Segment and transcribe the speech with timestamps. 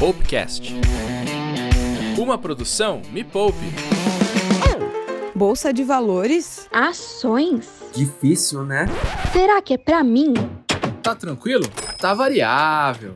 [0.00, 0.72] Poupecast.
[2.16, 3.58] Uma produção Me Poupe.
[5.34, 6.66] Bolsa de valores?
[6.72, 7.68] Ações?
[7.94, 8.86] Difícil, né?
[9.30, 10.32] Será que é pra mim?
[11.02, 11.68] Tá tranquilo?
[11.98, 13.14] Tá variável.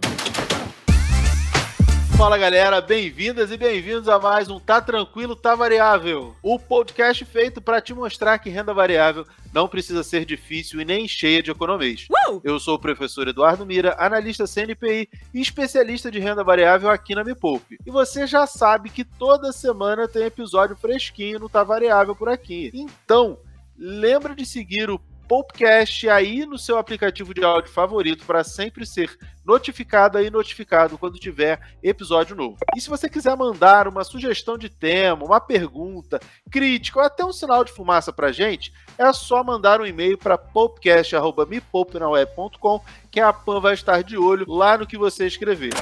[2.16, 6.36] Fala galera, bem-vindas e bem-vindos a mais um Tá Tranquilo, Tá Variável.
[6.40, 11.08] O podcast feito para te mostrar que renda variável não precisa ser difícil e nem
[11.08, 12.06] cheia de economês.
[12.28, 12.40] Uh!
[12.44, 17.24] Eu sou o professor Eduardo Mira, analista CNPI e especialista de renda variável aqui na
[17.24, 17.78] Me Poupe.
[17.84, 22.70] E você já sabe que toda semana tem episódio fresquinho no Tá Variável por aqui.
[22.72, 23.38] Então,
[23.76, 29.10] lembra de seguir o Popcast aí no seu aplicativo de áudio favorito para sempre ser
[29.44, 32.56] notificada e notificado quando tiver episódio novo.
[32.76, 37.32] E se você quiser mandar uma sugestão de tema, uma pergunta, crítica ou até um
[37.32, 42.80] sinal de fumaça pra gente, é só mandar um e-mail para popcast@mepoupenaweb.com
[43.10, 45.74] que a Pan vai estar de olho lá no que você escrever.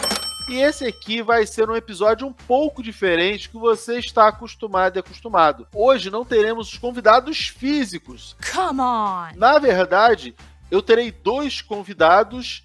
[0.49, 5.01] E esse aqui vai ser um episódio um pouco diferente que você está acostumado e
[5.01, 5.67] acostumado.
[5.75, 8.37] Hoje não teremos os convidados físicos.
[8.53, 9.29] Come on!
[9.37, 10.35] Na verdade,
[10.71, 12.65] eu terei dois convidados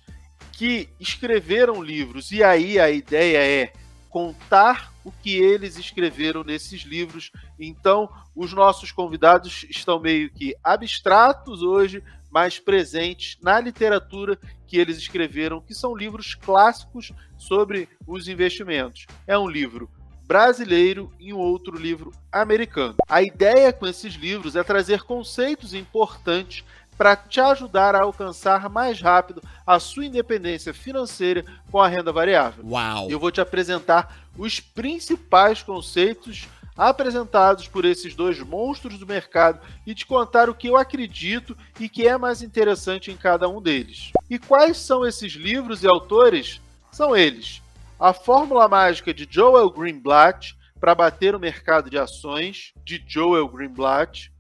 [0.52, 2.32] que escreveram livros.
[2.32, 3.74] E aí a ideia é
[4.10, 7.32] contar o que eles escreveram nesses livros.
[7.60, 14.98] Então, os nossos convidados estão meio que abstratos hoje, mas presentes na literatura que eles
[14.98, 19.06] escreveram, que são livros clássicos sobre os investimentos.
[19.26, 19.90] É um livro
[20.28, 22.96] brasileiro e um outro livro americano.
[23.08, 26.66] A ideia com esses livros é trazer conceitos importantes
[26.98, 32.66] para te ajudar a alcançar mais rápido a sua independência financeira com a renda variável.
[32.66, 33.10] Uau!
[33.10, 36.48] Eu vou te apresentar os principais conceitos
[36.78, 41.90] apresentados por esses dois monstros do mercado e te contar o que eu acredito e
[41.90, 44.12] que é mais interessante em cada um deles.
[44.30, 46.62] E quais são esses livros e autores?
[46.92, 47.62] São eles:
[48.00, 54.32] A Fórmula Mágica de Joel Greenblatt para bater o mercado de ações, de Joel Greenblatt,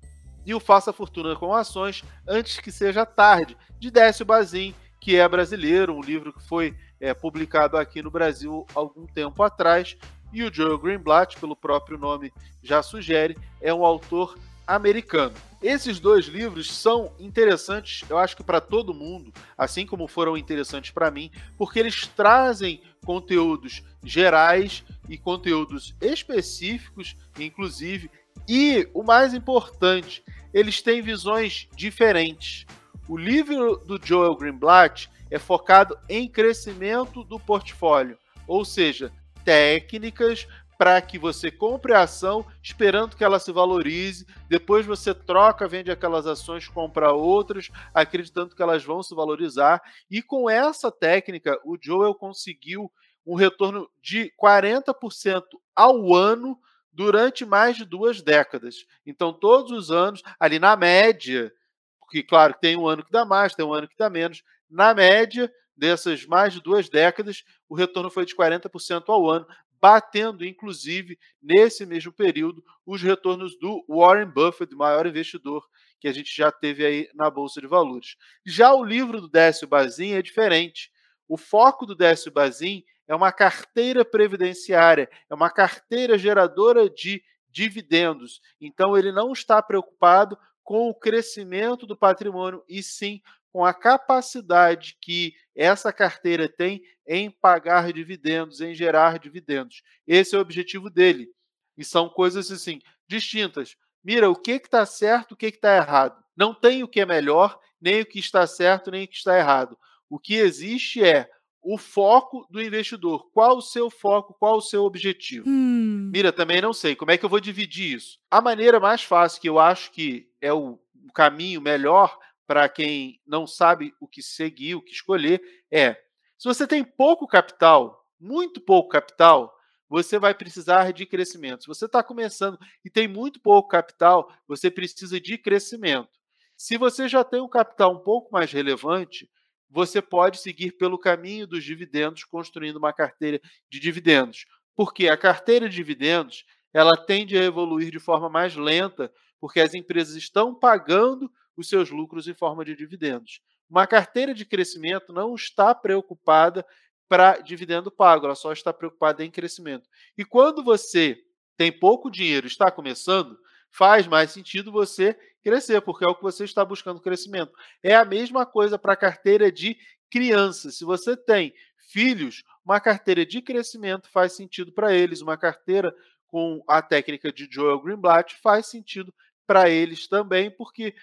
[0.46, 5.28] e o Faça Fortuna com Ações antes que seja tarde, de Décio Bazin, que é
[5.28, 9.98] brasileiro, um livro que foi é, publicado aqui no Brasil algum tempo atrás
[10.32, 15.34] e o Joel Greenblatt, pelo próprio nome já sugere, é um autor americano.
[15.62, 20.92] Esses dois livros são interessantes, eu acho que para todo mundo, assim como foram interessantes
[20.92, 28.12] para mim, porque eles trazem conteúdos gerais e conteúdos específicos, inclusive,
[28.48, 30.24] e o mais importante,
[30.54, 32.66] eles têm visões diferentes.
[33.08, 39.12] O livro do Joel Greenblatt é focado em crescimento do portfólio, ou seja,
[39.48, 40.46] técnicas
[40.78, 45.90] para que você compre a ação esperando que ela se valorize, depois você troca, vende
[45.90, 49.82] aquelas ações, compra outras, acreditando que elas vão se valorizar.
[50.12, 52.92] E com essa técnica, o Joel conseguiu
[53.26, 55.44] um retorno de 40%
[55.74, 56.60] ao ano
[56.92, 58.86] durante mais de duas décadas.
[59.06, 61.54] Então, todos os anos, ali na média,
[62.02, 64.94] porque, claro, tem um ano que dá mais, tem um ano que dá menos, na
[64.94, 69.48] média, dessas mais de duas décadas, o retorno foi de 40% ao ano,
[69.80, 75.68] batendo, inclusive, nesse mesmo período, os retornos do Warren Buffett, maior investidor
[76.00, 78.16] que a gente já teve aí na Bolsa de Valores.
[78.46, 80.92] Já o livro do Décio Bazin é diferente.
[81.28, 88.42] O foco do Décio Bazin é uma carteira previdenciária, é uma carteira geradora de dividendos.
[88.60, 93.22] Então, ele não está preocupado com o crescimento do patrimônio, e sim
[93.58, 99.82] com a capacidade que essa carteira tem em pagar dividendos, em gerar dividendos.
[100.06, 101.28] Esse é o objetivo dele.
[101.76, 102.80] E são coisas assim
[103.10, 103.76] distintas.
[104.04, 106.24] Mira, o que está certo, o que está errado.
[106.36, 109.36] Não tem o que é melhor, nem o que está certo, nem o que está
[109.36, 109.76] errado.
[110.08, 111.28] O que existe é
[111.60, 113.28] o foco do investidor.
[113.34, 115.50] Qual o seu foco, qual o seu objetivo?
[115.50, 116.12] Hum.
[116.14, 116.96] Mira, também não sei.
[116.96, 118.20] Como é que eu vou dividir isso?
[118.30, 120.80] A maneira mais fácil, que eu acho que é o
[121.16, 122.16] caminho melhor,
[122.48, 125.94] para quem não sabe o que seguir, o que escolher, é:
[126.38, 129.54] se você tem pouco capital, muito pouco capital,
[129.90, 131.64] você vai precisar de crescimento.
[131.64, 136.10] Se você está começando e tem muito pouco capital, você precisa de crescimento.
[136.56, 139.30] Se você já tem um capital um pouco mais relevante,
[139.70, 143.40] você pode seguir pelo caminho dos dividendos, construindo uma carteira
[143.70, 144.46] de dividendos.
[144.76, 149.74] Porque a carteira de dividendos ela tende a evoluir de forma mais lenta, porque as
[149.74, 153.42] empresas estão pagando os seus lucros em forma de dividendos.
[153.70, 156.66] Uma carteira de crescimento não está preocupada
[157.10, 159.90] para dividendo pago, ela só está preocupada em crescimento.
[160.18, 161.18] E quando você
[161.58, 163.38] tem pouco dinheiro, está começando,
[163.72, 167.52] faz mais sentido você crescer, porque é o que você está buscando crescimento.
[167.82, 169.78] É a mesma coisa para a carteira de
[170.10, 170.70] criança.
[170.72, 171.54] Se você tem
[171.90, 175.94] filhos, uma carteira de crescimento faz sentido para eles, uma carteira
[176.28, 179.14] com a técnica de Joel Greenblatt faz sentido
[179.46, 180.94] para eles também, porque,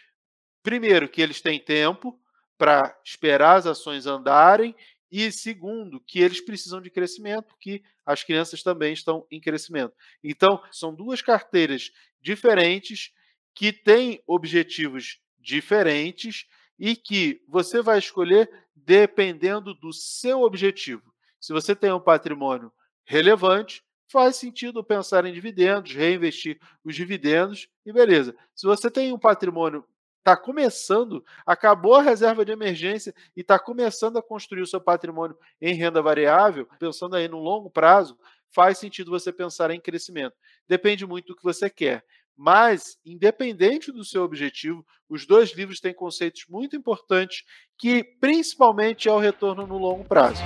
[0.65, 2.19] primeiro, que eles têm tempo
[2.59, 4.75] para esperar as ações andarem,
[5.13, 9.95] e segundo, que eles precisam de crescimento, que as crianças também estão em crescimento.
[10.25, 13.13] Então, são duas carteiras diferentes
[13.55, 16.47] que têm objetivos diferentes
[16.79, 21.15] e que você vai escolher dependendo do seu objetivo.
[21.39, 22.73] Se você tem um patrimônio
[23.05, 28.35] relevante, faz sentido pensar em dividendos, reinvestir os dividendos e beleza.
[28.55, 29.85] Se você tem um patrimônio
[30.25, 35.37] está começando, acabou a reserva de emergência e está começando a construir o seu patrimônio
[35.61, 38.19] em renda variável, pensando aí no longo prazo,
[38.51, 40.35] faz sentido você pensar em crescimento.
[40.67, 42.03] Depende muito do que você quer.
[42.37, 47.45] Mas, independente do seu objetivo, os dois livros têm conceitos muito importantes
[47.79, 50.43] que, principalmente, é o retorno no longo prazo.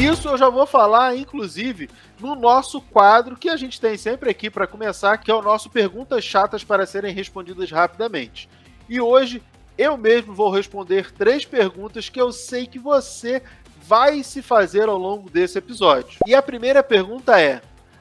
[0.00, 4.48] Isso eu já vou falar, inclusive, no nosso quadro que a gente tem sempre aqui
[4.48, 8.48] para começar, que é o nosso Perguntas Chatas para serem respondidas rapidamente.
[8.88, 9.42] E hoje
[9.76, 13.42] eu mesmo vou responder três perguntas que eu sei que você
[13.82, 16.18] vai se fazer ao longo desse episódio.
[16.26, 17.60] E a primeira pergunta é: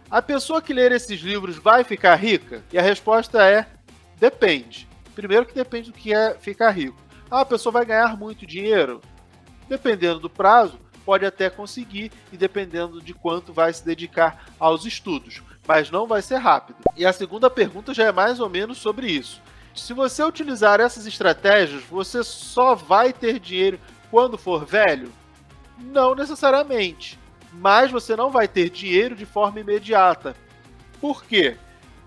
[0.10, 2.64] a pessoa que ler esses livros vai ficar rica?
[2.72, 3.68] E a resposta é:
[4.18, 4.88] depende.
[5.14, 6.96] Primeiro que depende do que é ficar rico.
[7.30, 9.02] Ah, a pessoa vai ganhar muito dinheiro?
[9.68, 10.80] Dependendo do prazo,
[11.10, 16.22] pode até conseguir e dependendo de quanto vai se dedicar aos estudos, mas não vai
[16.22, 16.78] ser rápido.
[16.96, 19.42] E a segunda pergunta já é mais ou menos sobre isso.
[19.74, 23.80] Se você utilizar essas estratégias, você só vai ter dinheiro
[24.12, 25.12] quando for velho?
[25.80, 27.18] Não necessariamente,
[27.54, 30.36] mas você não vai ter dinheiro de forma imediata.
[31.02, 31.58] Por quê?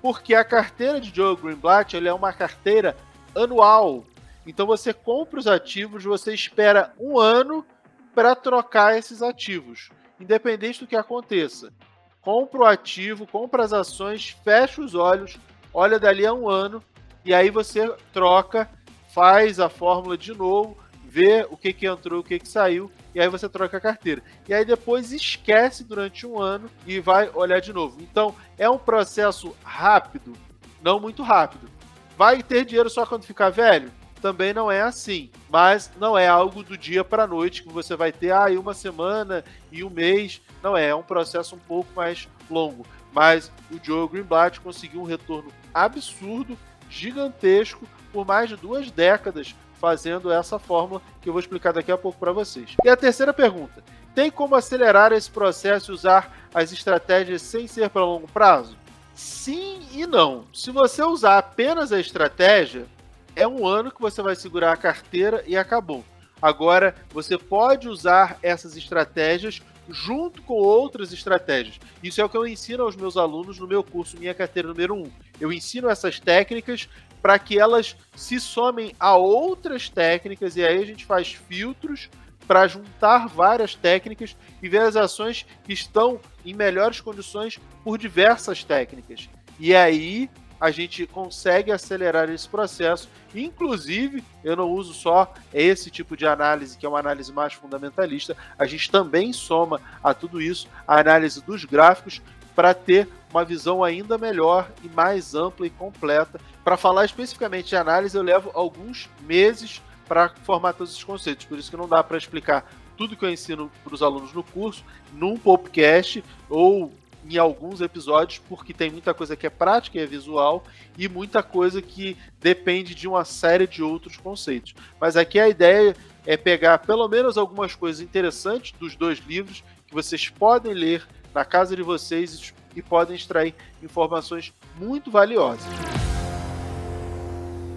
[0.00, 2.96] Porque a carteira de Joe Greenblatt é uma carteira
[3.34, 4.04] anual.
[4.46, 7.66] Então você compra os ativos, você espera um ano
[8.14, 11.72] para trocar esses ativos, independente do que aconteça.
[12.20, 15.38] Compra o ativo, compra as ações, fecha os olhos,
[15.74, 16.82] olha dali a um ano
[17.24, 18.68] e aí você troca,
[19.12, 23.20] faz a fórmula de novo, vê o que, que entrou, o que, que saiu e
[23.20, 24.22] aí você troca a carteira.
[24.48, 28.00] E aí depois esquece durante um ano e vai olhar de novo.
[28.00, 30.32] Então é um processo rápido,
[30.80, 31.68] não muito rápido.
[32.16, 33.90] Vai ter dinheiro só quando ficar velho?
[34.22, 35.28] Também não é assim.
[35.50, 38.72] Mas não é algo do dia para a noite que você vai ter ah, uma
[38.72, 40.40] semana e um mês.
[40.62, 42.86] Não é, é um processo um pouco mais longo.
[43.12, 46.56] Mas o Joe Greenblatt conseguiu um retorno absurdo,
[46.88, 51.98] gigantesco, por mais de duas décadas fazendo essa fórmula que eu vou explicar daqui a
[51.98, 52.76] pouco para vocês.
[52.84, 53.82] E a terceira pergunta:
[54.14, 58.76] tem como acelerar esse processo e usar as estratégias sem ser para longo prazo?
[59.14, 60.44] Sim e não.
[60.54, 62.86] Se você usar apenas a estratégia,
[63.34, 66.04] é um ano que você vai segurar a carteira e acabou.
[66.40, 71.78] Agora, você pode usar essas estratégias junto com outras estratégias.
[72.02, 74.94] Isso é o que eu ensino aos meus alunos no meu curso Minha Carteira Número
[74.94, 75.10] 1.
[75.40, 76.88] Eu ensino essas técnicas
[77.20, 82.10] para que elas se somem a outras técnicas e aí a gente faz filtros
[82.46, 88.64] para juntar várias técnicas e ver as ações que estão em melhores condições por diversas
[88.64, 89.28] técnicas.
[89.60, 90.28] E aí
[90.62, 93.08] a gente consegue acelerar esse processo.
[93.34, 98.36] Inclusive, eu não uso só esse tipo de análise, que é uma análise mais fundamentalista,
[98.56, 102.22] a gente também soma a tudo isso a análise dos gráficos
[102.54, 106.40] para ter uma visão ainda melhor e mais ampla e completa.
[106.62, 111.58] Para falar especificamente de análise, eu levo alguns meses para formar todos esses conceitos, por
[111.58, 114.84] isso que não dá para explicar tudo que eu ensino para os alunos no curso
[115.12, 116.92] num podcast ou
[117.28, 120.64] em alguns episódios, porque tem muita coisa que é prática e é visual,
[120.98, 124.74] e muita coisa que depende de uma série de outros conceitos.
[125.00, 125.94] Mas aqui a ideia
[126.26, 131.44] é pegar pelo menos algumas coisas interessantes dos dois livros que vocês podem ler na
[131.44, 136.01] casa de vocês e podem extrair informações muito valiosas.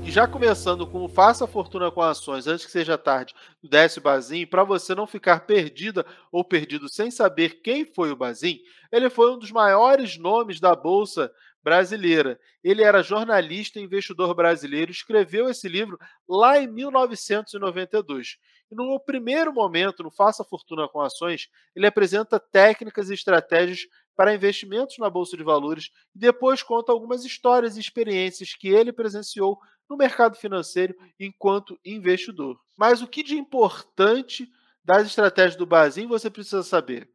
[0.06, 4.46] E já começando com Faça Fortuna com Ações antes que seja tarde do Décio Bazin,
[4.46, 8.60] para você não ficar perdida ou perdido sem saber quem foi o Bazin,
[8.92, 11.32] ele foi um dos maiores nomes da Bolsa
[11.64, 12.40] brasileira.
[12.64, 15.98] Ele era jornalista e investidor brasileiro, escreveu esse livro
[16.30, 18.38] lá em 1992.
[18.72, 24.34] E no primeiro momento, no Faça Fortuna com Ações, ele apresenta técnicas e estratégias para
[24.34, 29.60] investimentos na Bolsa de Valores e depois conta algumas histórias e experiências que ele presenciou
[29.90, 32.60] no mercado financeiro enquanto investidor.
[32.78, 34.50] Mas o que de importante
[34.84, 37.10] das estratégias do Bazin você precisa saber?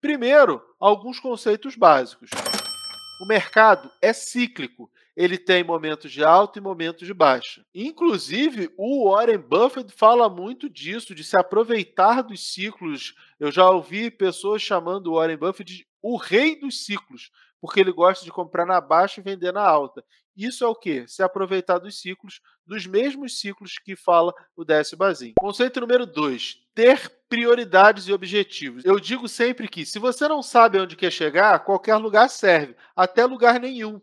[0.00, 2.30] Primeiro, alguns conceitos básicos.
[3.22, 4.90] O mercado é cíclico.
[5.16, 7.64] ele tem momentos de alta e momentos de baixa.
[7.74, 13.14] Inclusive, o Warren Buffett fala muito disso, de se aproveitar dos ciclos.
[13.40, 17.30] Eu já ouvi pessoas chamando o Warren Buffett de o rei dos ciclos,
[17.66, 20.04] porque ele gosta de comprar na baixa e vender na alta.
[20.36, 21.04] Isso é o que?
[21.08, 25.32] Se aproveitar dos ciclos, dos mesmos ciclos que fala o Décio Bazin.
[25.40, 26.60] Conceito número 2.
[26.72, 28.84] Ter prioridades e objetivos.
[28.84, 33.26] Eu digo sempre que, se você não sabe onde quer chegar, qualquer lugar serve, até
[33.26, 34.00] lugar nenhum.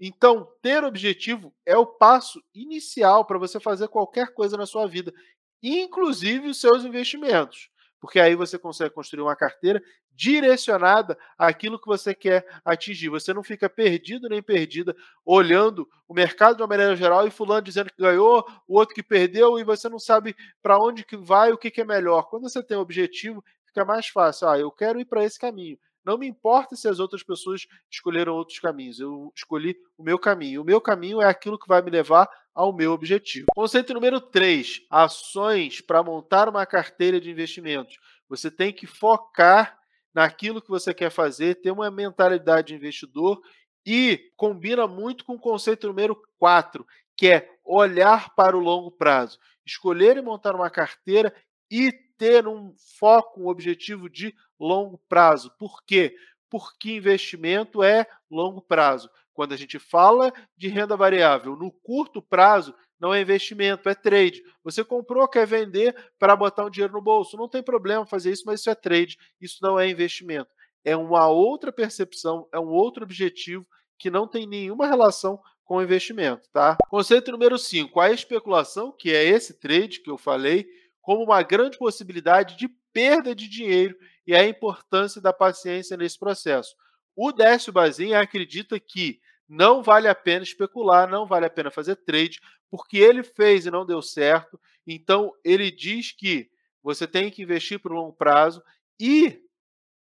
[0.00, 5.14] Então, ter objetivo é o passo inicial para você fazer qualquer coisa na sua vida,
[5.62, 7.70] inclusive os seus investimentos
[8.04, 9.82] porque aí você consegue construir uma carteira
[10.12, 13.08] direcionada àquilo que você quer atingir.
[13.08, 14.94] Você não fica perdido nem perdida
[15.24, 19.02] olhando o mercado de uma maneira geral e fulano dizendo que ganhou, o outro que
[19.02, 22.24] perdeu e você não sabe para onde que vai, o que, que é melhor.
[22.28, 24.50] Quando você tem um objetivo, fica mais fácil.
[24.50, 25.78] Ah, eu quero ir para esse caminho.
[26.04, 29.00] Não me importa se as outras pessoas escolheram outros caminhos.
[29.00, 30.62] Eu escolhi o meu caminho.
[30.62, 33.46] O meu caminho é aquilo que vai me levar ao meu objetivo.
[33.54, 37.98] Conceito número 3: ações para montar uma carteira de investimentos.
[38.28, 39.78] Você tem que focar
[40.14, 43.40] naquilo que você quer fazer, ter uma mentalidade de investidor
[43.84, 49.38] e combina muito com o conceito número 4, que é olhar para o longo prazo.
[49.66, 51.34] Escolher e montar uma carteira
[51.70, 55.50] e ter um foco, um objetivo de longo prazo.
[55.58, 56.14] Por quê?
[56.50, 59.10] Porque investimento é longo prazo.
[59.32, 64.42] Quando a gente fala de renda variável no curto prazo, não é investimento, é trade.
[64.62, 67.36] Você comprou, quer vender para botar um dinheiro no bolso.
[67.36, 69.18] Não tem problema fazer isso, mas isso é trade.
[69.40, 70.50] Isso não é investimento.
[70.84, 73.66] É uma outra percepção, é um outro objetivo
[73.98, 76.76] que não tem nenhuma relação com investimento, tá?
[76.88, 80.66] Conceito número 5, a especulação, que é esse trade que eu falei,
[81.04, 83.94] como uma grande possibilidade de perda de dinheiro
[84.26, 86.74] e a importância da paciência nesse processo.
[87.14, 91.96] O Décio Bazin acredita que não vale a pena especular, não vale a pena fazer
[91.96, 94.58] trade, porque ele fez e não deu certo.
[94.86, 96.50] Então, ele diz que
[96.82, 98.64] você tem que investir por longo prazo
[98.98, 99.42] e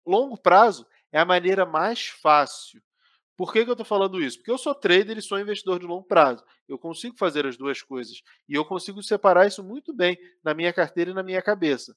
[0.06, 2.82] longo prazo é a maneira mais fácil
[3.38, 4.40] por que, que eu estou falando isso?
[4.40, 6.44] Porque eu sou trader e sou investidor de longo prazo.
[6.68, 8.24] Eu consigo fazer as duas coisas.
[8.50, 11.96] E eu consigo separar isso muito bem na minha carteira e na minha cabeça.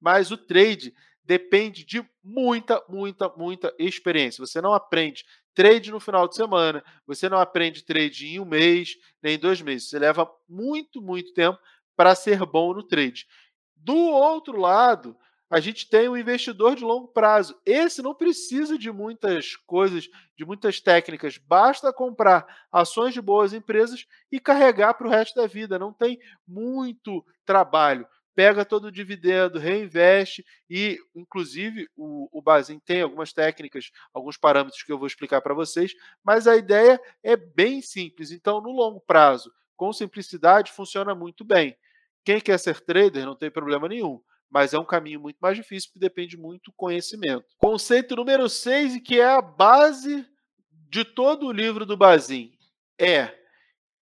[0.00, 0.92] Mas o trade
[1.22, 4.44] depende de muita, muita, muita experiência.
[4.44, 8.96] Você não aprende trade no final de semana, você não aprende trade em um mês,
[9.22, 9.88] nem em dois meses.
[9.88, 11.58] Você leva muito, muito tempo
[11.96, 13.28] para ser bom no trade.
[13.76, 15.16] Do outro lado,
[15.50, 17.60] a gente tem um investidor de longo prazo.
[17.66, 21.38] Esse não precisa de muitas coisas, de muitas técnicas.
[21.38, 25.76] Basta comprar ações de boas empresas e carregar para o resto da vida.
[25.76, 28.06] Não tem muito trabalho.
[28.32, 34.84] Pega todo o dividendo, reinveste e, inclusive, o, o Bazin tem algumas técnicas, alguns parâmetros
[34.84, 35.92] que eu vou explicar para vocês,
[36.24, 38.30] mas a ideia é bem simples.
[38.30, 41.76] Então, no longo prazo, com simplicidade, funciona muito bem.
[42.24, 45.90] Quem quer ser trader não tem problema nenhum mas é um caminho muito mais difícil
[45.90, 47.44] porque depende muito do conhecimento.
[47.58, 50.26] Conceito número 6, e que é a base
[50.88, 52.52] de todo o livro do Bazin,
[52.98, 53.34] é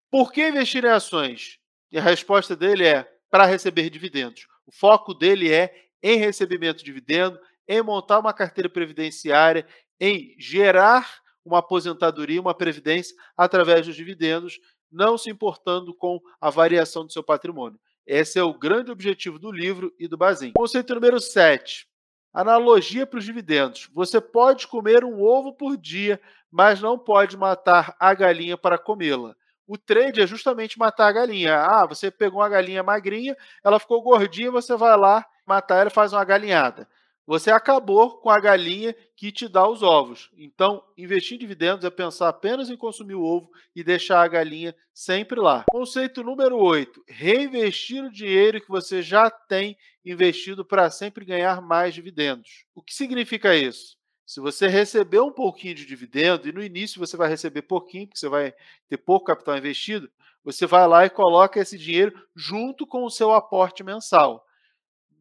[0.10, 1.60] por que investir em ações?
[1.92, 4.48] E a resposta dele é para receber dividendos.
[4.66, 9.68] O foco dele é em recebimento de dividendo, em montar uma carteira previdenciária,
[10.00, 14.60] em gerar uma aposentadoria, uma previdência através dos dividendos,
[14.92, 17.80] não se importando com a variação do seu patrimônio.
[18.08, 20.54] Esse é o grande objetivo do livro e do Bazin.
[20.54, 21.86] Conceito número 7.
[22.34, 23.90] Analogia para os dividendos.
[23.94, 26.18] Você pode comer um ovo por dia,
[26.50, 29.36] mas não pode matar a galinha para comê-la.
[29.68, 31.58] O trade é justamente matar a galinha.
[31.58, 35.94] Ah, você pegou uma galinha magrinha, ela ficou gordinha, você vai lá matar ela e
[35.94, 36.88] faz uma galinhada
[37.28, 40.32] você acabou com a galinha que te dá os ovos.
[40.38, 44.74] Então, investir em dividendos é pensar apenas em consumir o ovo e deixar a galinha
[44.94, 45.66] sempre lá.
[45.70, 51.94] Conceito número 8: reinvestir o dinheiro que você já tem investido para sempre ganhar mais
[51.94, 52.66] dividendos.
[52.74, 53.98] O que significa isso?
[54.26, 58.20] Se você receber um pouquinho de dividendo, e no início você vai receber pouquinho, porque
[58.20, 58.54] você vai
[58.88, 60.10] ter pouco capital investido,
[60.46, 64.47] você vai lá e coloca esse dinheiro junto com o seu aporte mensal.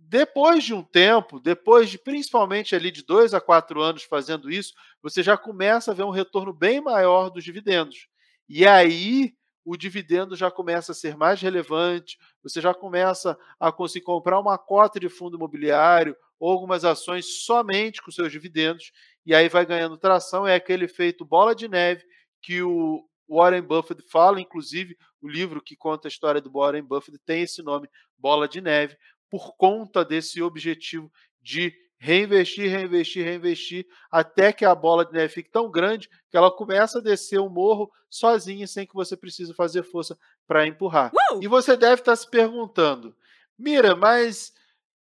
[0.09, 4.73] Depois de um tempo, depois de principalmente ali de dois a quatro anos fazendo isso,
[5.03, 8.07] você já começa a ver um retorno bem maior dos dividendos.
[8.49, 9.35] E aí
[9.65, 14.57] o dividendo já começa a ser mais relevante, você já começa a conseguir comprar uma
[14.57, 18.93] cota de fundo imobiliário ou algumas ações somente com seus dividendos,
[19.25, 20.47] e aí vai ganhando tração.
[20.47, 22.05] É aquele efeito bola de neve
[22.41, 27.19] que o Warren Buffett fala, inclusive o livro que conta a história do Warren Buffett
[27.27, 28.97] tem esse nome, Bola de Neve,
[29.30, 35.50] por conta desse objetivo de reinvestir, reinvestir, reinvestir, até que a bola de neve fique
[35.50, 39.83] tão grande que ela começa a descer o morro sozinha, sem que você precise fazer
[39.83, 40.16] força
[40.47, 41.12] para empurrar.
[41.33, 41.42] Uh!
[41.42, 43.16] E você deve estar se perguntando,
[43.59, 44.52] Mira, mas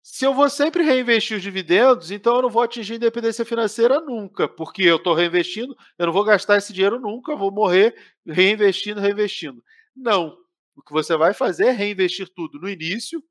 [0.02, 4.48] se eu vou sempre reinvestir os dividendos, então eu não vou atingir independência financeira nunca,
[4.48, 7.94] porque eu estou reinvestindo, eu não vou gastar esse dinheiro nunca, eu vou morrer
[8.26, 9.62] reinvestindo, reinvestindo.
[9.94, 10.37] Não.
[10.75, 13.22] O que você vai fazer é reinvestir tudo no início,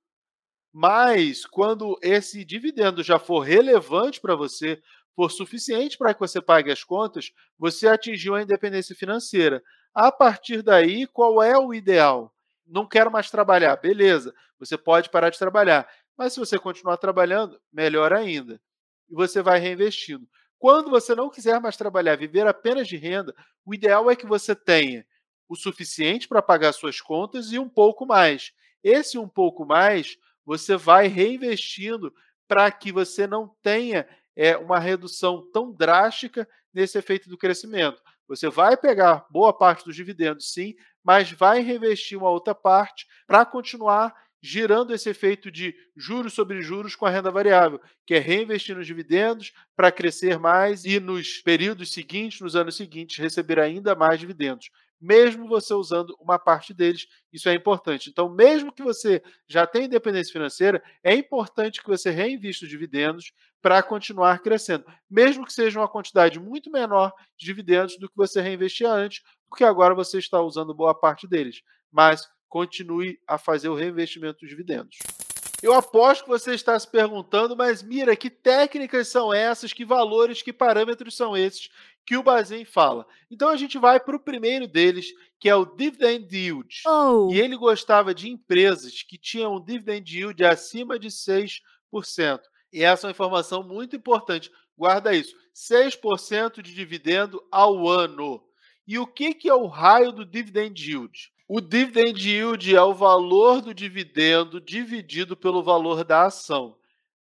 [0.80, 4.80] mas quando esse dividendo já for relevante para você,
[5.16, 9.64] for suficiente para que você pague as contas, você atingiu a independência financeira.
[9.92, 12.32] A partir daí, qual é o ideal?
[12.64, 15.90] Não quero mais trabalhar, beleza, você pode parar de trabalhar.
[16.16, 18.62] Mas se você continuar trabalhando, melhor ainda.
[19.10, 20.30] E você vai reinvestindo.
[20.60, 23.34] Quando você não quiser mais trabalhar, viver apenas de renda,
[23.66, 25.04] o ideal é que você tenha
[25.50, 28.54] o suficiente para pagar suas contas e um pouco mais.
[28.84, 32.13] Esse um pouco mais, você vai reinvestindo
[32.48, 38.01] para que você não tenha é, uma redução tão drástica nesse efeito do crescimento.
[38.30, 40.74] Você vai pegar boa parte dos dividendos, sim,
[41.04, 46.96] mas vai reinvestir uma outra parte para continuar girando esse efeito de juros sobre juros
[46.96, 51.92] com a renda variável, que é reinvestir nos dividendos para crescer mais e nos períodos
[51.92, 54.70] seguintes, nos anos seguintes, receber ainda mais dividendos.
[55.00, 58.10] Mesmo você usando uma parte deles, isso é importante.
[58.10, 63.32] Então, mesmo que você já tenha independência financeira, é importante que você reinvista os dividendos
[63.62, 68.42] para continuar crescendo, mesmo que seja uma quantidade muito menor de dividendos do que você
[68.42, 71.62] reinvestia antes, porque agora você está usando boa parte deles.
[71.92, 74.98] Mas continue a fazer o reinvestimento dos dividendos.
[75.62, 80.44] Eu aposto que você está se perguntando, mas mira, que técnicas são essas, que valores,
[80.44, 81.70] que parâmetros são esses
[82.08, 83.06] que o Bazin fala?
[83.30, 86.82] Então a gente vai para o primeiro deles, que é o dividend yield.
[86.88, 87.28] Oh.
[87.30, 91.60] E ele gostava de empresas que tinham um dividend yield acima de 6%.
[92.72, 94.50] E essa é uma informação muito importante.
[94.78, 98.42] Guarda isso: 6% de dividendo ao ano.
[98.88, 101.30] E o que, que é o raio do dividend yield?
[101.46, 106.78] O dividend yield é o valor do dividendo dividido pelo valor da ação.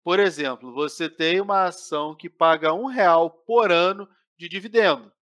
[0.02, 4.08] Por exemplo, você tem uma ação que paga um real por ano
[4.42, 5.12] de dividendo.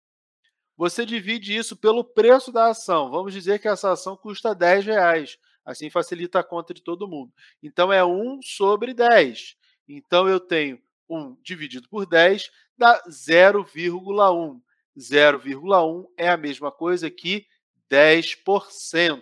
[0.77, 3.11] Você divide isso pelo preço da ação.
[3.11, 5.37] Vamos dizer que essa ação custa 10 reais.
[5.65, 7.33] Assim facilita a conta de todo mundo.
[7.63, 9.57] Então é 1 sobre 10.
[9.87, 14.61] Então eu tenho 1 dividido por 10 dá 0,1.
[14.99, 17.47] 0,1 é a mesma coisa que
[17.91, 19.21] 10%.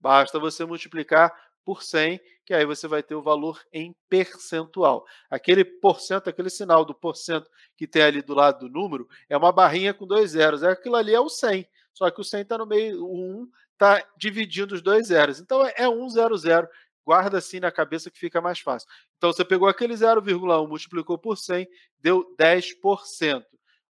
[0.00, 1.30] Basta você multiplicar
[1.62, 5.04] por 100, que aí você vai ter o valor em percentual.
[5.28, 9.50] Aquele porcento, aquele sinal do porcento que tem ali do lado do número, é uma
[9.50, 10.62] barrinha com dois zeros.
[10.62, 13.48] É aquilo ali é o 100, só que o 100 está no meio, o 1
[13.72, 15.40] está dividindo os dois zeros.
[15.40, 16.68] Então é 100.
[17.04, 18.88] Guarda assim na cabeça que fica mais fácil.
[19.16, 21.68] Então você pegou aquele 0,1, multiplicou por 100,
[22.00, 23.44] deu 10%.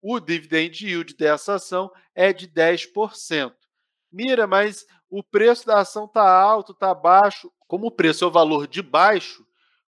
[0.01, 3.53] O dividend yield dessa ação é de 10%.
[4.11, 7.51] Mira, mas o preço da ação está alto, está baixo.
[7.69, 9.45] Como o preço é o valor de baixo,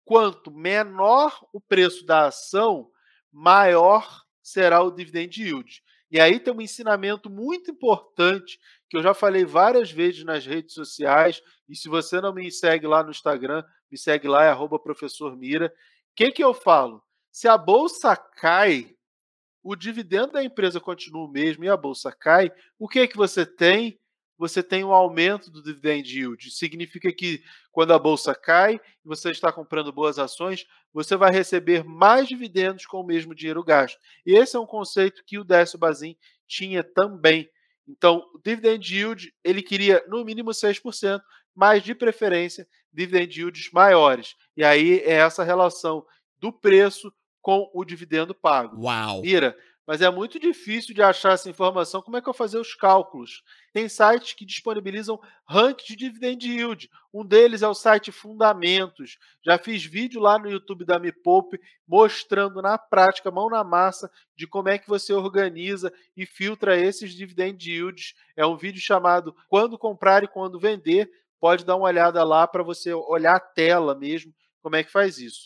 [0.06, 2.90] quanto menor o preço da ação,
[3.30, 5.84] maior será o dividend yield.
[6.10, 8.58] E aí tem um ensinamento muito importante
[8.90, 11.42] que eu já falei várias vezes nas redes sociais.
[11.68, 13.62] E se você não me segue lá no Instagram,
[13.92, 15.68] me segue lá, é arroba professor Mira.
[15.68, 15.72] O
[16.16, 17.04] que, que eu falo?
[17.30, 18.96] Se a bolsa cai,
[19.62, 23.46] o dividendo da empresa continua o mesmo e a bolsa cai, o que, que você
[23.46, 24.00] tem?
[24.38, 26.52] Você tem um aumento do dividend yield.
[26.52, 31.84] Significa que quando a bolsa cai e você está comprando boas ações, você vai receber
[31.84, 33.98] mais dividendos com o mesmo dinheiro gasto.
[34.26, 36.16] E esse é um conceito que o Décio Bazin
[36.48, 37.50] tinha também.
[37.88, 41.22] Então, o dividend yield, ele queria no mínimo 6%,
[41.56, 44.36] mas de preferência dividend yields maiores.
[44.56, 46.06] E aí é essa relação
[46.40, 48.84] do preço com o dividendo pago.
[48.84, 49.22] Uau!
[49.22, 49.56] Mira,
[49.88, 52.02] mas é muito difícil de achar essa informação.
[52.02, 53.44] Como é que eu fazer os cálculos?
[53.72, 56.90] Tem sites que disponibilizam ranking de dividend yield.
[57.14, 59.18] Um deles é o site Fundamentos.
[59.46, 61.14] Já fiz vídeo lá no YouTube da Me
[61.88, 67.14] mostrando na prática, mão na massa, de como é que você organiza e filtra esses
[67.14, 68.16] dividend yields.
[68.36, 71.10] É um vídeo chamado Quando comprar e quando vender.
[71.40, 75.20] Pode dar uma olhada lá para você olhar a tela mesmo, como é que faz
[75.20, 75.42] isso.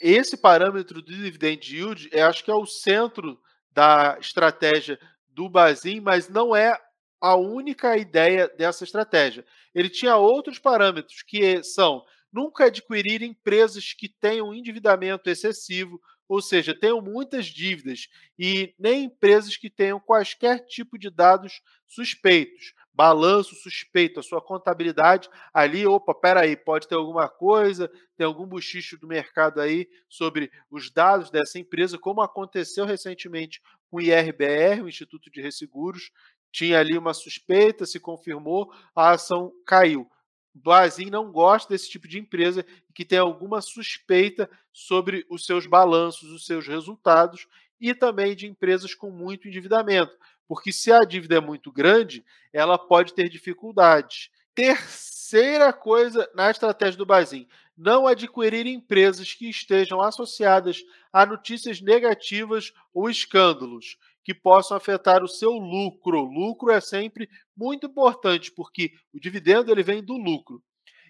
[0.00, 3.38] Esse parâmetro do dividend yield, eu acho que é o centro
[3.74, 6.78] da estratégia do Bazin, mas não é
[7.20, 9.44] a única ideia dessa estratégia.
[9.74, 16.74] Ele tinha outros parâmetros que são nunca adquirir empresas que tenham endividamento excessivo, ou seja,
[16.74, 18.08] tenham muitas dívidas,
[18.38, 22.72] e nem empresas que tenham quaisquer tipo de dados suspeitos.
[22.94, 28.98] Balanço suspeito, a sua contabilidade ali, opa, peraí, pode ter alguma coisa, tem algum buchicho
[28.98, 34.88] do mercado aí sobre os dados dessa empresa, como aconteceu recentemente com o IRBR, o
[34.88, 36.10] Instituto de Resseguros,
[36.50, 40.06] tinha ali uma suspeita, se confirmou, a ação caiu.
[40.54, 46.30] Blazin não gosta desse tipo de empresa que tem alguma suspeita sobre os seus balanços,
[46.30, 47.46] os seus resultados
[47.80, 50.16] e também de empresas com muito endividamento,
[50.52, 54.28] porque se a dívida é muito grande, ela pode ter dificuldades.
[54.54, 62.70] Terceira coisa na estratégia do Bazin: não adquirir empresas que estejam associadas a notícias negativas
[62.92, 66.20] ou escândalos que possam afetar o seu lucro.
[66.20, 70.62] Lucro é sempre muito importante, porque o dividendo ele vem do lucro.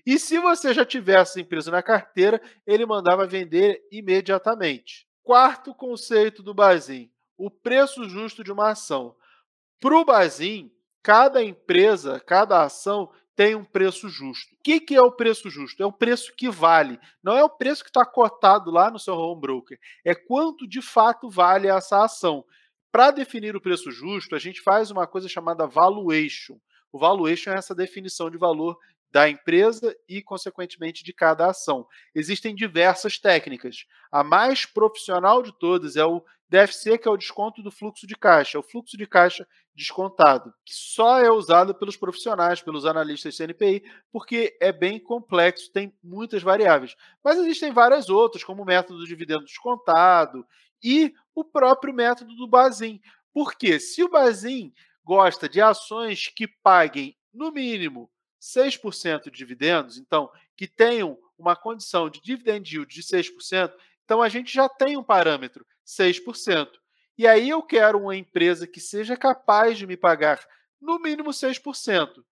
[0.06, 5.04] E se você já tivesse empresa na carteira, ele mandava vender imediatamente.
[5.20, 9.16] Quarto conceito do Bazin: o preço justo de uma ação.
[9.82, 10.70] Para o Bazin,
[11.02, 14.54] cada empresa, cada ação tem um preço justo.
[14.54, 15.82] O que, que é o preço justo?
[15.82, 17.00] É o preço que vale.
[17.20, 19.76] Não é o preço que está cotado lá no seu home broker.
[20.04, 22.44] É quanto de fato vale essa ação.
[22.92, 26.60] Para definir o preço justo, a gente faz uma coisa chamada valuation.
[26.92, 28.78] O valuation é essa definição de valor
[29.12, 31.86] da empresa e, consequentemente, de cada ação.
[32.14, 33.84] Existem diversas técnicas.
[34.10, 38.14] A mais profissional de todas é o DFC, que é o desconto do fluxo de
[38.14, 43.82] caixa, o fluxo de caixa descontado, que só é usado pelos profissionais, pelos analistas CNPI,
[44.10, 46.94] porque é bem complexo, tem muitas variáveis.
[47.24, 50.46] Mas existem várias outras, como o método do dividendo descontado
[50.82, 53.00] e o próprio método do Bazin.
[53.32, 58.10] Porque se o Bazin gosta de ações que paguem, no mínimo,
[58.42, 63.72] 6% de dividendos, então, que tenham uma condição de dividend yield de 6%,
[64.04, 66.68] então a gente já tem um parâmetro, 6%.
[67.16, 70.40] E aí eu quero uma empresa que seja capaz de me pagar
[70.80, 72.24] no mínimo 6%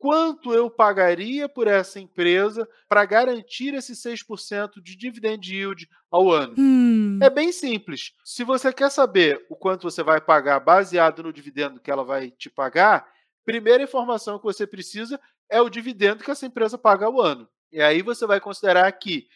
[0.00, 6.54] quanto eu pagaria por essa empresa para garantir esse 6% de dividend yield ao ano?
[6.56, 7.18] Hum.
[7.22, 8.14] É bem simples.
[8.24, 12.30] Se você quer saber o quanto você vai pagar baseado no dividendo que ela vai
[12.30, 13.06] te pagar,
[13.44, 15.20] primeira informação que você precisa
[15.50, 17.48] é o dividendo que essa empresa paga ao ano.
[17.72, 19.28] E aí você vai considerar que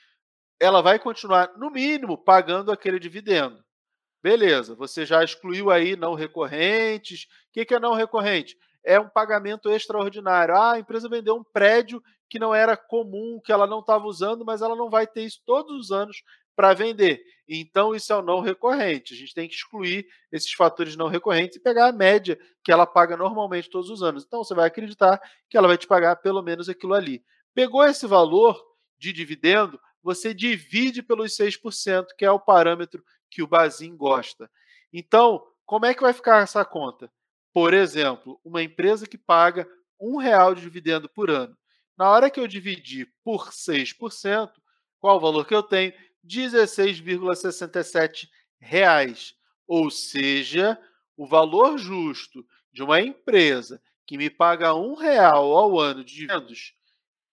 [0.61, 3.63] ela vai continuar, no mínimo, pagando aquele dividendo.
[4.23, 7.25] Beleza, você já excluiu aí não recorrentes.
[7.25, 8.57] O que é não recorrente?
[8.85, 10.55] é um pagamento extraordinário.
[10.55, 14.45] Ah, a empresa vendeu um prédio que não era comum, que ela não estava usando,
[14.45, 16.23] mas ela não vai ter isso todos os anos
[16.55, 17.23] para vender.
[17.49, 19.13] Então, isso é o não recorrente.
[19.13, 22.87] A gente tem que excluir esses fatores não recorrentes e pegar a média que ela
[22.87, 24.25] paga normalmente todos os anos.
[24.25, 27.23] Então, você vai acreditar que ela vai te pagar pelo menos aquilo ali.
[27.55, 28.61] Pegou esse valor
[28.99, 34.51] de dividendo, você divide pelos 6%, que é o parâmetro que o Bazin gosta.
[34.93, 37.11] Então, como é que vai ficar essa conta?
[37.53, 39.69] Por exemplo, uma empresa que paga
[40.01, 41.57] um real de dividendo por ano.
[41.97, 44.51] Na hora que eu dividir por 6%,
[44.99, 45.93] qual o valor que eu tenho?
[46.27, 49.35] 16,67 reais.
[49.67, 50.79] Ou seja,
[51.17, 56.75] o valor justo de uma empresa que me paga um real ao ano de dividendos,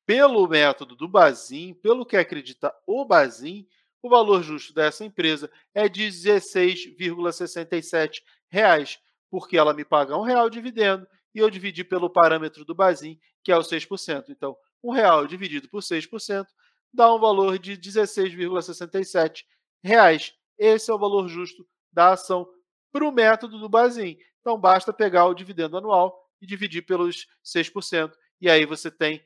[0.06, 3.68] pelo método do Bazin, pelo que acredita o Bazin,
[4.02, 9.00] o valor justo dessa empresa é de 16,67 reais
[9.32, 13.18] porque ela me paga um real de dividendo e eu dividi pelo parâmetro do Bazin,
[13.42, 14.26] que é o 6%.
[14.30, 16.46] Então, um real dividido por 6%
[16.94, 19.44] dá um valor de 16,67
[19.84, 20.34] reais.
[20.58, 22.48] Esse é o valor justo da ação
[22.92, 24.18] para o método do Bazin.
[24.40, 29.24] Então, basta pegar o dividendo anual e dividir pelos 6%, e aí você tem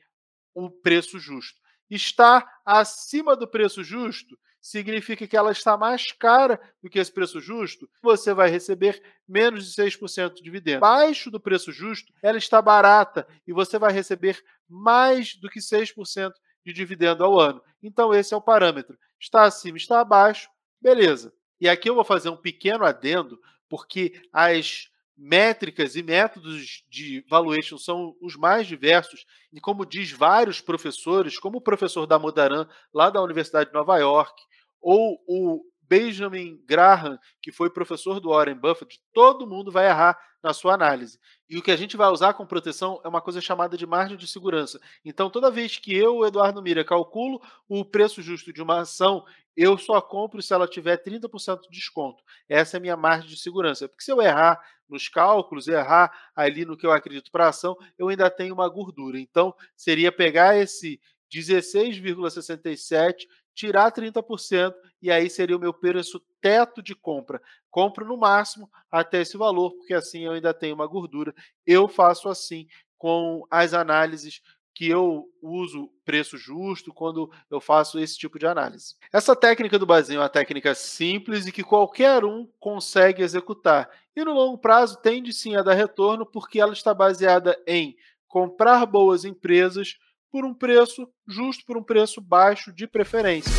[0.54, 1.58] o preço justo.
[1.88, 7.40] Está acima do preço justo significa que ela está mais cara do que esse preço
[7.40, 10.84] justo, você vai receber menos de 6% de dividendo.
[10.84, 16.32] Abaixo do preço justo, ela está barata e você vai receber mais do que 6%
[16.66, 17.62] de dividendo ao ano.
[17.80, 18.98] Então, esse é o parâmetro.
[19.20, 20.50] Está acima, está abaixo,
[20.82, 21.32] beleza.
[21.60, 27.78] E aqui eu vou fazer um pequeno adendo, porque as métricas e métodos de valuation
[27.78, 33.08] são os mais diversos, e como diz vários professores, como o professor da Modaran, lá
[33.08, 34.42] da Universidade de Nova York,
[34.80, 40.52] ou o Benjamin Graham, que foi professor do Warren Buffett, todo mundo vai errar na
[40.52, 41.18] sua análise.
[41.48, 44.16] E o que a gente vai usar com proteção é uma coisa chamada de margem
[44.16, 44.80] de segurança.
[45.04, 49.24] Então, toda vez que eu, Eduardo Mira, calculo o preço justo de uma ação,
[49.56, 52.22] eu só compro se ela tiver 30% de desconto.
[52.48, 53.88] Essa é a minha margem de segurança.
[53.88, 57.76] Porque se eu errar nos cálculos, errar ali no que eu acredito para a ação,
[57.98, 59.18] eu ainda tenho uma gordura.
[59.18, 61.00] Então, seria pegar esse
[61.32, 67.40] 16,67 tirar 30% e aí seria o meu preço teto de compra.
[67.70, 71.34] Compro no máximo até esse valor, porque assim eu ainda tenho uma gordura.
[71.66, 74.42] Eu faço assim com as análises
[74.74, 78.94] que eu uso preço justo quando eu faço esse tipo de análise.
[79.10, 83.88] Essa técnica do basinho é uma técnica simples e que qualquer um consegue executar.
[84.14, 87.96] E no longo prazo tende sim a dar retorno porque ela está baseada em
[88.28, 89.96] comprar boas empresas
[90.36, 93.50] por um preço justo, por um preço baixo de preferência.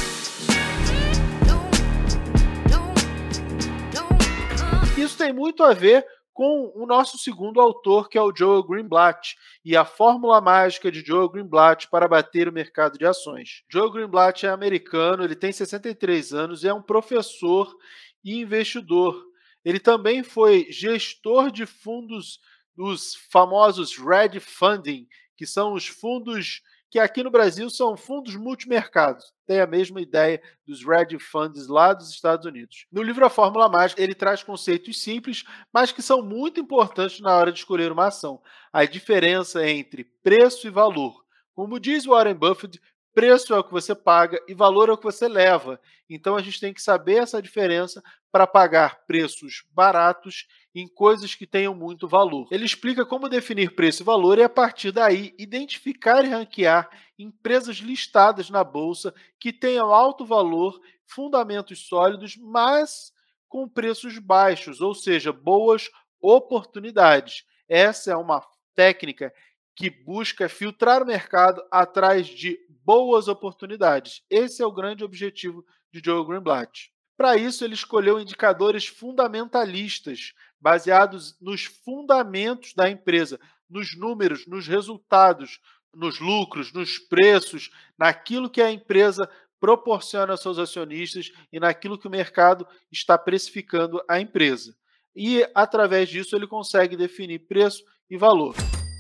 [4.96, 9.36] Isso tem muito a ver com o nosso segundo autor, que é o Joel Greenblatt,
[9.66, 13.64] e a fórmula mágica de Joel Greenblatt para bater o mercado de ações.
[13.68, 17.76] Joel Greenblatt é americano, ele tem 63 anos e é um professor
[18.24, 19.20] e investidor.
[19.66, 22.40] Ele também foi gestor de fundos
[22.76, 25.08] dos famosos Red Funding,
[25.38, 29.34] que são os fundos que aqui no Brasil são fundos multimercados.
[29.46, 32.86] Tem a mesma ideia dos Red Funds lá dos Estados Unidos.
[32.92, 37.36] No livro A Fórmula Mágica, ele traz conceitos simples, mas que são muito importantes na
[37.36, 38.42] hora de escolher uma ação.
[38.72, 41.24] A diferença entre preço e valor.
[41.54, 42.80] Como diz Warren Buffett,
[43.18, 45.82] preço é o que você paga e valor é o que você leva.
[46.08, 48.00] Então a gente tem que saber essa diferença
[48.32, 52.48] para pagar preços baratos em coisas que tenham muito valor.
[52.52, 57.78] Ele explica como definir preço e valor e, a partir daí, identificar e ranquear empresas
[57.78, 63.12] listadas na bolsa que tenham alto valor, fundamentos sólidos, mas
[63.50, 65.90] com preços baixos, ou seja, boas
[66.22, 67.46] oportunidades.
[67.68, 69.34] Essa é uma técnica
[69.78, 74.24] que busca filtrar o mercado atrás de boas oportunidades.
[74.28, 75.64] Esse é o grande objetivo
[75.94, 76.92] de Joe Greenblatt.
[77.16, 85.60] Para isso, ele escolheu indicadores fundamentalistas, baseados nos fundamentos da empresa, nos números, nos resultados,
[85.94, 92.08] nos lucros, nos preços, naquilo que a empresa proporciona aos seus acionistas e naquilo que
[92.08, 94.76] o mercado está precificando a empresa.
[95.16, 98.56] E, através disso, ele consegue definir preço e valor.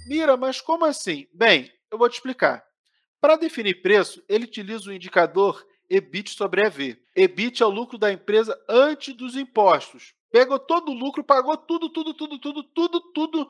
[0.07, 1.27] Mira, mas como assim?
[1.33, 2.65] Bem, eu vou te explicar.
[3.19, 6.97] Para definir preço, ele utiliza o indicador EBIT sobre EV.
[7.13, 10.13] EBIT é o lucro da empresa antes dos impostos.
[10.31, 13.49] Pegou todo o lucro, pagou tudo, tudo, tudo, tudo, tudo, tudo.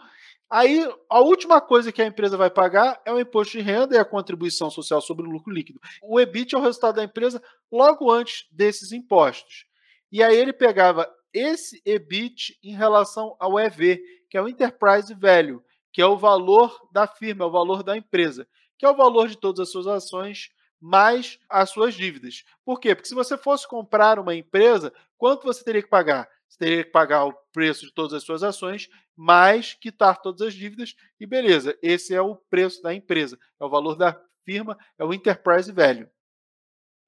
[0.49, 3.99] Aí a última coisa que a empresa vai pagar é o imposto de renda e
[3.99, 5.79] a contribuição social sobre o lucro líquido.
[6.01, 7.41] O EBIT é o resultado da empresa
[7.71, 9.65] logo antes desses impostos.
[10.11, 15.61] E aí ele pegava esse EBIT em relação ao EV, que é o Enterprise Value,
[15.97, 19.27] que é o valor da firma, é o valor da empresa, que é o valor
[19.27, 22.43] de todas as suas ações mais as suas dívidas.
[22.63, 22.93] Por quê?
[22.93, 26.29] Porque se você fosse comprar uma empresa, quanto você teria que pagar?
[26.47, 30.53] Você teria que pagar o preço de todas as suas ações, mais quitar todas as
[30.53, 35.03] dívidas, e beleza, esse é o preço da empresa, é o valor da firma, é
[35.03, 36.07] o Enterprise Value.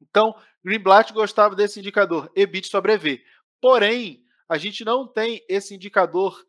[0.01, 0.33] Então,
[0.65, 3.23] Greenblatt gostava desse indicador, EBIT sobre EV.
[3.61, 6.43] Porém, a gente não tem esse indicador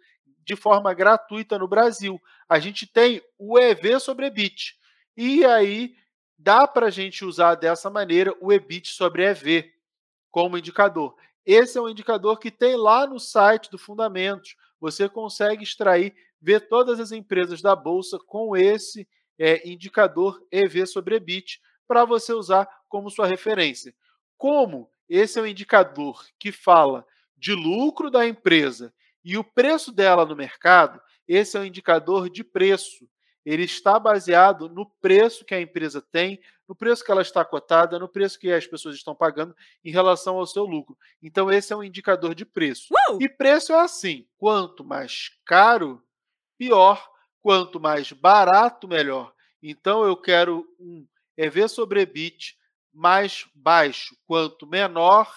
[0.44, 2.20] de forma gratuita no Brasil.
[2.48, 4.79] A gente tem o EV sobre EBIT.
[5.16, 5.94] E aí
[6.38, 9.70] dá para a gente usar dessa maneira o EBIT sobre EV
[10.31, 11.14] como indicador.
[11.44, 14.57] Esse é um indicador que tem lá no site do Fundamentos.
[14.81, 21.16] Você consegue extrair, ver todas as empresas da Bolsa com esse é, indicador EV sobre
[21.16, 23.94] EBIT para você usar como sua referência.
[24.37, 27.05] Como esse é um indicador que fala
[27.37, 32.42] de lucro da empresa e o preço dela no mercado, esse é um indicador de
[32.42, 33.09] preço
[33.44, 37.98] ele está baseado no preço que a empresa tem, no preço que ela está cotada,
[37.98, 40.96] no preço que as pessoas estão pagando em relação ao seu lucro.
[41.22, 42.88] Então, esse é um indicador de preço.
[43.20, 46.02] E preço é assim: quanto mais caro,
[46.59, 49.33] pior, quanto mais barato, melhor.
[49.62, 51.06] Então, eu quero um
[51.37, 52.56] EV sobre EBIT
[52.92, 54.16] mais baixo.
[54.26, 55.35] Quanto menor,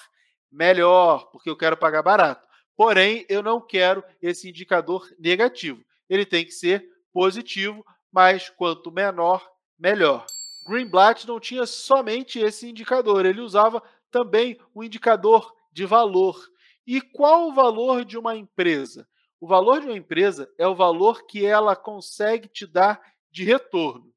[0.51, 2.47] melhor, porque eu quero pagar barato.
[2.75, 5.83] Porém, eu não quero esse indicador negativo.
[6.09, 10.25] Ele tem que ser positivo, mas quanto menor, melhor.
[10.67, 16.39] Greenblatt não tinha somente esse indicador, ele usava também o indicador de valor.
[16.85, 19.07] E qual o valor de uma empresa?
[19.39, 24.13] O valor de uma empresa é o valor que ela consegue te dar de retorno.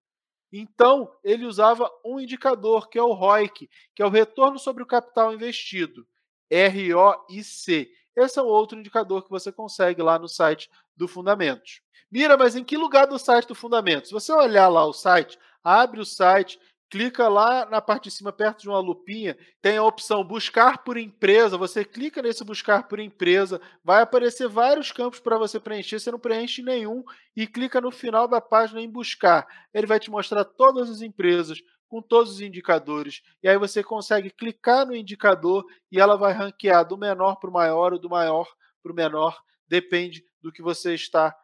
[0.53, 4.87] Então, ele usava um indicador, que é o ROIC, que é o retorno sobre o
[4.87, 6.07] capital investido,
[6.51, 7.91] ROIC.
[8.17, 11.81] Esse é um outro indicador que você consegue lá no site do Fundamentos.
[12.11, 14.09] Mira, mas em que lugar do site do Fundamentos?
[14.09, 18.33] Se você olhar lá o site, abre o site, clica lá na parte de cima,
[18.33, 21.59] perto de uma lupinha, tem a opção buscar por empresa.
[21.59, 25.99] Você clica nesse buscar por empresa, vai aparecer vários campos para você preencher.
[25.99, 27.03] Você não preenche nenhum
[27.37, 29.47] e clica no final da página em buscar.
[29.75, 33.23] Ele vai te mostrar todas as empresas com todos os indicadores.
[33.43, 37.53] E aí você consegue clicar no indicador e ela vai ranquear do menor para o
[37.53, 38.49] maior ou do maior
[38.83, 41.37] para o menor, depende do que você está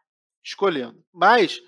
[0.44, 1.04] escolhendo.
[1.12, 1.60] Mas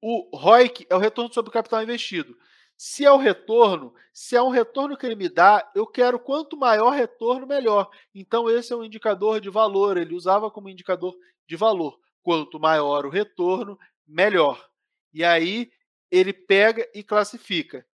[0.00, 2.36] o ROIC é o retorno sobre o capital investido.
[2.76, 6.58] Se é o retorno, se é um retorno que ele me dá, eu quero quanto
[6.58, 7.90] maior retorno, melhor.
[8.14, 9.96] Então, esse é um indicador de valor.
[9.96, 11.16] Ele usava como indicador
[11.48, 11.98] de valor.
[12.22, 14.68] Quanto maior o retorno, melhor.
[15.12, 15.70] E aí,
[16.10, 17.86] ele pega e classifica.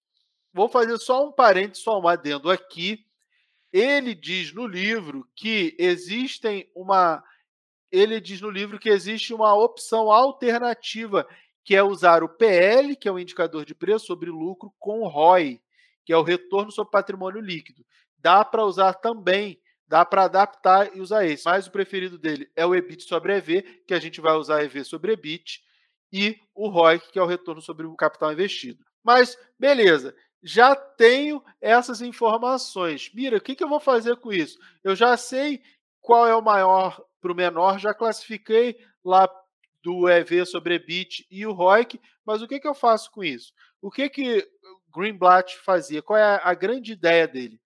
[0.53, 3.05] Vou fazer só um parênteses, só um adendo aqui.
[3.73, 7.23] Ele diz no livro que existem uma.
[7.91, 11.27] Ele diz no livro que existe uma opção alternativa
[11.65, 15.09] que é usar o PL, que é o indicador de preço sobre lucro, com o
[15.09, 15.61] ROI,
[16.05, 17.85] que é o retorno sobre patrimônio líquido.
[18.19, 21.45] Dá para usar também, dá para adaptar e usar esse.
[21.45, 24.85] Mas o preferido dele é o EBIT sobre EV, que a gente vai usar EV
[24.85, 25.63] sobre EBIT,
[26.13, 28.85] e o ROI, que é o retorno sobre o capital investido.
[29.03, 33.11] Mas, beleza, já tenho essas informações.
[33.12, 34.59] Mira, o que, que eu vou fazer com isso?
[34.83, 35.62] Eu já sei
[36.00, 39.29] qual é o maior para o menor, já classifiquei lá
[39.83, 43.53] do EV sobre EBIT e o ROIC, mas o que, que eu faço com isso?
[43.81, 44.46] O que que
[44.94, 46.03] Greenblatt fazia?
[46.03, 47.61] Qual é a grande ideia dele?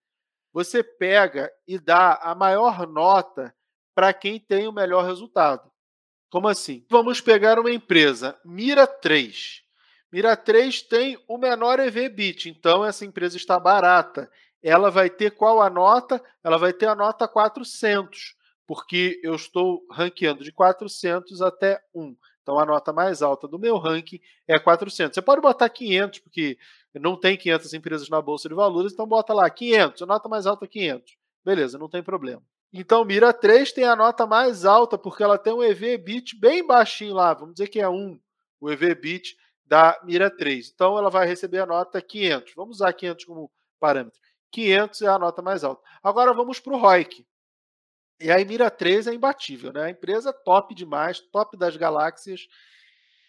[0.53, 3.55] Você pega e dá a maior nota
[3.95, 5.71] para quem tem o melhor resultado.
[6.31, 6.85] Como assim?
[6.89, 9.64] Vamos pegar uma empresa, Mira 3.
[10.15, 14.31] Mira 3 tem o menor EV/BIT, então essa empresa está barata.
[14.63, 16.23] Ela vai ter qual a nota?
[16.45, 22.15] Ela vai ter a nota 400 porque eu estou ranqueando de 400 até 1.
[22.41, 25.17] Então a nota mais alta do meu ranking é 400.
[25.17, 26.57] Você pode botar 500, porque
[26.95, 30.47] não tem 500 empresas na bolsa de valores, então bota lá 500, a nota mais
[30.47, 31.17] alta é 500.
[31.45, 32.41] Beleza, não tem problema.
[32.73, 37.15] Então Mira 3 tem a nota mais alta porque ela tem um EV/BIT bem baixinho
[37.15, 38.21] lá, vamos dizer que é 1,
[38.61, 40.71] o EV/BIT da Mira 3.
[40.75, 42.55] Então ela vai receber a nota 500.
[42.55, 43.51] Vamos usar 500 como
[43.81, 44.21] parâmetro.
[44.51, 45.83] 500 é a nota mais alta.
[46.03, 47.27] Agora vamos para o ROIC.
[48.21, 49.85] E a Mira 3 é imbatível, né?
[49.85, 52.47] A empresa top demais, top das galáxias.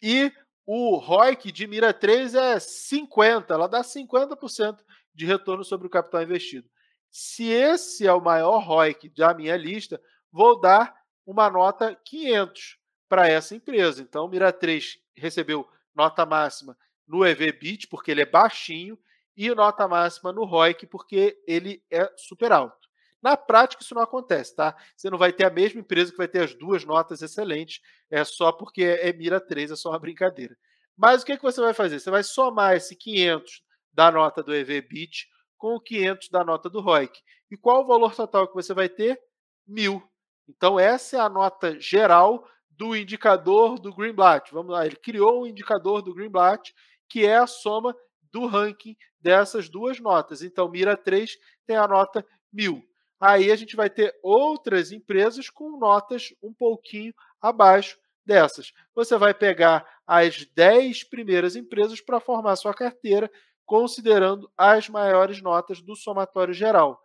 [0.02, 0.32] E
[0.65, 4.78] o ROIC de Mira 3 é 50, ela dá 50%
[5.13, 6.69] de retorno sobre o capital investido.
[7.10, 10.95] Se esse é o maior ROIC da minha lista, vou dar
[11.26, 14.02] uma nota 500 para essa empresa.
[14.02, 16.77] Então, Mira 3 recebeu nota máxima
[17.08, 18.97] no EV/BIT porque ele é baixinho
[19.36, 22.86] e nota máxima no ROIC porque ele é super alto.
[23.21, 24.75] Na prática, isso não acontece, tá?
[24.95, 28.23] Você não vai ter a mesma empresa que vai ter as duas notas excelentes, é
[28.23, 30.55] só porque é mira 3, é só uma brincadeira.
[30.95, 31.99] Mas o que, que você vai fazer?
[31.99, 35.27] Você vai somar esse 500 da nota do EV/BIT
[35.58, 37.19] com o 500 da nota do ROIC.
[37.49, 39.19] E qual o valor total que você vai ter?
[39.67, 40.01] Mil.
[40.47, 42.47] Então, essa é a nota geral
[42.78, 44.52] do indicador do Greenblatt.
[44.52, 46.74] Vamos lá, ele criou um indicador do Greenblatt
[47.08, 47.96] que é a soma
[48.32, 50.42] do ranking dessas duas notas.
[50.42, 52.84] Então, Mira 3 tem a nota 1000
[53.20, 58.72] aí a gente vai ter outras empresas com notas um pouquinho abaixo dessas.
[58.94, 63.32] Você vai pegar as 10 primeiras empresas para formar sua carteira,
[63.66, 67.02] considerando as maiores notas do somatório geral.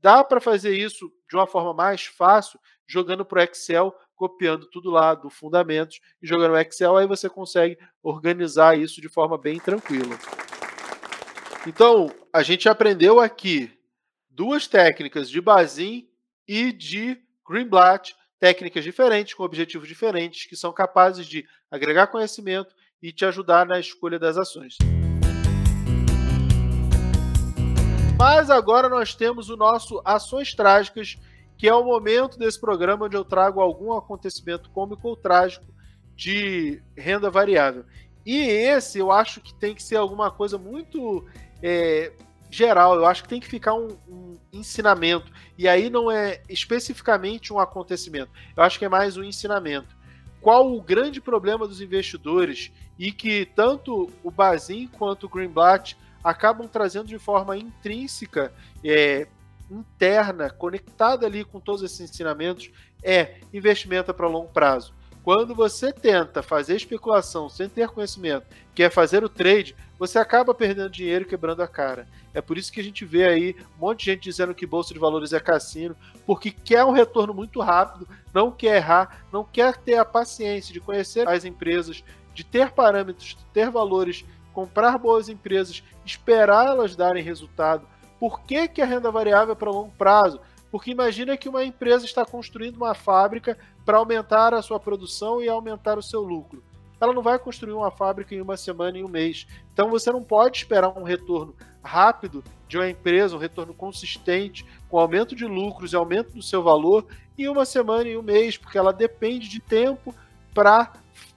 [0.00, 4.90] Dá para fazer isso de uma forma mais fácil, jogando para o Excel, copiando tudo
[4.90, 9.60] lá do Fundamentos e jogando no Excel, aí você consegue organizar isso de forma bem
[9.60, 10.18] tranquila.
[11.66, 13.70] Então, a gente aprendeu aqui
[14.30, 16.08] duas técnicas de Bazin
[16.48, 23.12] e de Greenblatt, técnicas diferentes, com objetivos diferentes, que são capazes de agregar conhecimento e
[23.12, 24.76] te ajudar na escolha das ações.
[28.18, 31.18] Mas agora nós temos o nosso Ações Trágicas,
[31.56, 35.66] que é o momento desse programa onde eu trago algum acontecimento cômico ou trágico
[36.14, 37.84] de renda variável.
[38.24, 41.24] E esse eu acho que tem que ser alguma coisa muito
[41.62, 42.12] é,
[42.50, 42.96] geral.
[42.96, 45.30] Eu acho que tem que ficar um, um, ensinamento.
[45.56, 48.30] E aí não é especificamente um acontecimento.
[48.56, 49.96] Eu acho que é mais um ensinamento.
[50.40, 56.66] Qual o grande problema dos investidores e que tanto o Bazin quanto o Greenblatt acabam
[56.66, 59.28] trazendo de forma intrínseca, é,
[59.70, 62.70] interna, conectada ali com todos esses ensinamentos,
[63.02, 64.94] é investimento para longo prazo.
[65.26, 70.54] Quando você tenta fazer especulação sem ter conhecimento, que é fazer o trade, você acaba
[70.54, 72.06] perdendo dinheiro e quebrando a cara.
[72.32, 74.94] É por isso que a gente vê aí um monte de gente dizendo que bolsa
[74.94, 79.76] de valores é cassino, porque quer um retorno muito rápido, não quer errar, não quer
[79.78, 85.28] ter a paciência de conhecer as empresas, de ter parâmetros, de ter valores, comprar boas
[85.28, 87.84] empresas, esperar elas darem resultado.
[88.18, 90.40] Por que, que a renda variável é para longo prazo?
[90.70, 95.48] Porque imagina que uma empresa está construindo uma fábrica para aumentar a sua produção e
[95.48, 96.62] aumentar o seu lucro.
[97.00, 99.46] Ela não vai construir uma fábrica em uma semana, em um mês.
[99.72, 104.98] Então você não pode esperar um retorno rápido de uma empresa, um retorno consistente, com
[104.98, 107.06] aumento de lucros e aumento do seu valor
[107.38, 110.14] em uma semana, em um mês, porque ela depende de tempo
[110.54, 110.92] para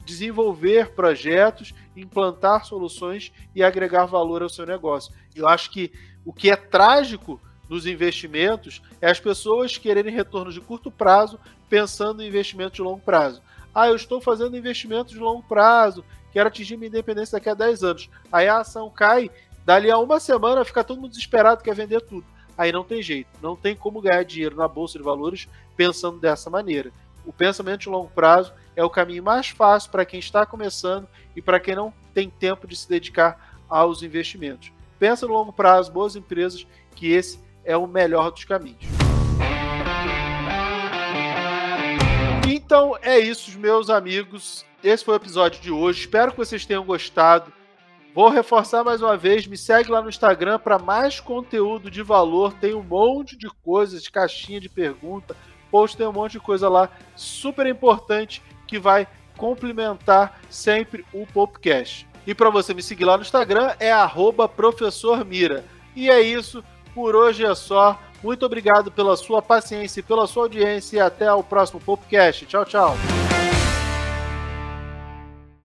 [0.06, 5.14] desenvolver projetos, implantar soluções e agregar valor ao seu negócio.
[5.36, 5.92] Eu acho que
[6.30, 12.22] o que é trágico nos investimentos é as pessoas quererem retornos de curto prazo pensando
[12.22, 13.42] em investimentos de longo prazo.
[13.74, 17.84] Ah, eu estou fazendo investimento de longo prazo, quero atingir minha independência daqui a 10
[17.84, 18.10] anos.
[18.32, 19.32] Aí a ação cai,
[19.66, 22.28] dali a uma semana fica todo mundo desesperado, quer vender tudo.
[22.56, 26.48] Aí não tem jeito, não tem como ganhar dinheiro na bolsa de valores pensando dessa
[26.48, 26.92] maneira.
[27.26, 31.42] O pensamento de longo prazo é o caminho mais fácil para quem está começando e
[31.42, 34.72] para quem não tem tempo de se dedicar aos investimentos.
[35.00, 38.84] Pensa no longo prazo, boas empresas, que esse é o melhor dos caminhos.
[42.48, 44.66] Então é isso, meus amigos.
[44.84, 46.02] Esse foi o episódio de hoje.
[46.02, 47.54] Espero que vocês tenham gostado.
[48.14, 52.54] Vou reforçar mais uma vez, me segue lá no Instagram para mais conteúdo de valor.
[52.54, 55.38] Tem um monte de coisas, caixinha de pergunta,
[55.72, 62.09] post, tem um monte de coisa lá super importante que vai complementar sempre o podcast.
[62.30, 63.92] E para você me seguir lá no Instagram é
[64.56, 65.66] @professormira.
[65.96, 66.64] E é isso,
[66.94, 67.98] por hoje é só.
[68.24, 72.46] Muito obrigado pela sua paciência e pela sua audiência e até o próximo podcast.
[72.46, 73.19] Tchau, tchau.